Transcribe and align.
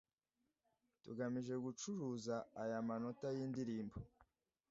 tugamije 1.03 1.53
gucuruza 1.65 2.35
aya 2.61 2.79
manota 2.87 3.27
y’indirimbo, 3.37 3.95